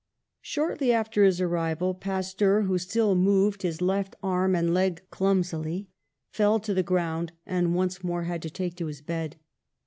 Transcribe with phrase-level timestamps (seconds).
[0.41, 5.03] Shortly after his arrival Pasteur, who still 98 PASTEUR moved his left arm and leg
[5.11, 5.89] clumsily,
[6.31, 9.35] fell to the ground, and once more had to take to his bed.